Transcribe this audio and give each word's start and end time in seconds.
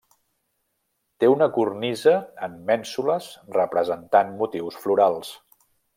Té 1.23 1.27
una 1.33 1.47
cornisa 1.57 2.13
amb 2.47 2.65
mènsules 2.71 3.27
representant 3.59 4.37
motius 4.41 4.81
florals. 4.87 5.35